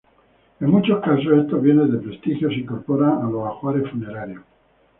[0.59, 4.41] En muchos casos, estos bienes de prestigio se incorporan a los ajuares funerarios.